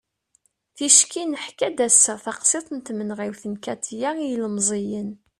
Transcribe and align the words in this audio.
ticki 0.75 1.23
neḥka-d 1.25 1.77
ass-a 1.87 2.13
taqsiḍt 2.23 2.69
n 2.73 2.79
tmenɣiwt 2.79 3.43
n 3.51 3.53
katia 3.63 4.09
i 4.17 4.25
yilmeẓyen 4.29 5.09